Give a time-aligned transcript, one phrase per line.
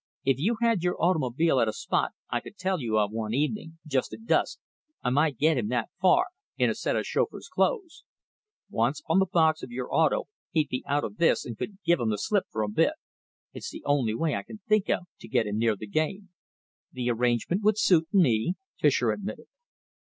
[0.25, 3.77] If you had your automobile at a spot I could tell you of one evening,
[3.85, 4.57] just at dusk,
[5.03, 8.03] I might get him that far, in a set of chauffeur's clothes.
[8.67, 11.99] Once on the box of your auto, he'd be out of this and could give
[12.01, 12.93] 'em the slip for a bit.
[13.53, 16.29] It's the only way I can think of, to get him near the game."
[16.91, 19.45] "The arrangement would suit me," Fischer admitted.